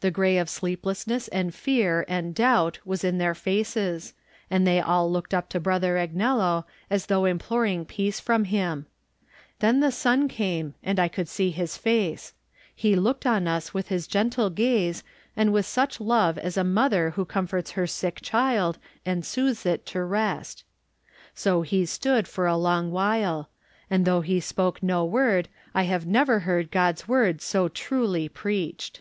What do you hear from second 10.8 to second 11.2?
and I